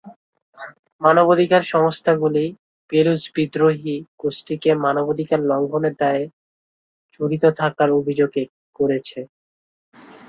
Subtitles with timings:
[1.01, 2.45] মানবাধিকার সংস্থাগুলি
[2.89, 6.23] বেলুচ বিদ্রোহী গোষ্ঠীকে মানবাধিকার লঙ্ঘনের দায়ে
[7.15, 8.31] জড়িত থাকার অভিযোগ
[8.75, 9.19] করেছে।